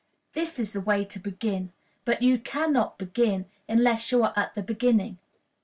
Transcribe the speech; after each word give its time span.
This 0.33 0.57
is 0.57 0.73
the 0.73 0.81
way 0.81 1.05
to 1.05 1.19
begin; 1.19 1.73
but 2.05 2.23
you 2.23 2.39
can 2.39 2.73
not 2.73 2.97
begin 2.97 3.45
unless 3.69 4.11
you 4.11 4.23
are 4.23 4.33
at 4.35 4.55
the 4.55 4.63
beginning. 4.63 5.19